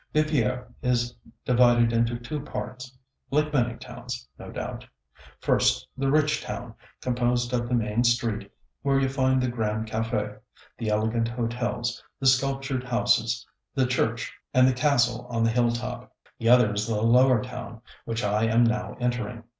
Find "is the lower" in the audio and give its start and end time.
16.73-17.39